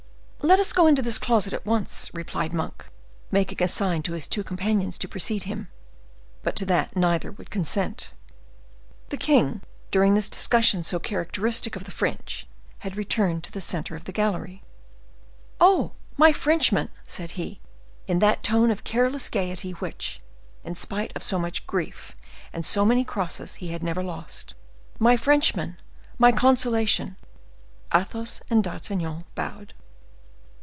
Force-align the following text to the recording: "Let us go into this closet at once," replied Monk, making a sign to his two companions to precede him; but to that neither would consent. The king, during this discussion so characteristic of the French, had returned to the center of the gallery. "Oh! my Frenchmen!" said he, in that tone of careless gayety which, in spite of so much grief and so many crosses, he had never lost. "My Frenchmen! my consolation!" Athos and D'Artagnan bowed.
"Let 0.43 0.59
us 0.59 0.73
go 0.73 0.87
into 0.87 1.03
this 1.03 1.19
closet 1.19 1.53
at 1.53 1.67
once," 1.67 2.09
replied 2.15 2.51
Monk, 2.51 2.87
making 3.29 3.61
a 3.63 3.67
sign 3.67 4.01
to 4.03 4.13
his 4.13 4.27
two 4.27 4.43
companions 4.43 4.97
to 4.97 5.07
precede 5.07 5.43
him; 5.43 5.69
but 6.41 6.55
to 6.55 6.65
that 6.65 6.95
neither 6.97 7.31
would 7.31 7.51
consent. 7.51 8.15
The 9.09 9.17
king, 9.17 9.61
during 9.91 10.15
this 10.15 10.29
discussion 10.31 10.81
so 10.83 10.97
characteristic 10.97 11.75
of 11.75 11.83
the 11.83 11.91
French, 11.91 12.47
had 12.79 12.97
returned 12.97 13.43
to 13.43 13.51
the 13.51 13.61
center 13.61 13.95
of 13.95 14.05
the 14.05 14.11
gallery. 14.11 14.63
"Oh! 15.61 15.91
my 16.17 16.33
Frenchmen!" 16.33 16.89
said 17.05 17.31
he, 17.31 17.61
in 18.07 18.17
that 18.17 18.41
tone 18.41 18.71
of 18.71 18.83
careless 18.83 19.29
gayety 19.29 19.71
which, 19.73 20.19
in 20.63 20.73
spite 20.73 21.15
of 21.15 21.21
so 21.23 21.37
much 21.37 21.67
grief 21.67 22.15
and 22.51 22.65
so 22.65 22.83
many 22.83 23.05
crosses, 23.05 23.55
he 23.55 23.67
had 23.67 23.83
never 23.83 24.01
lost. 24.01 24.55
"My 24.97 25.15
Frenchmen! 25.17 25.77
my 26.17 26.31
consolation!" 26.31 27.15
Athos 27.93 28.41
and 28.49 28.63
D'Artagnan 28.63 29.25
bowed. 29.35 29.75